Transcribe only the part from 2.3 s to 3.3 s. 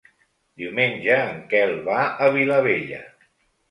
Vilabella.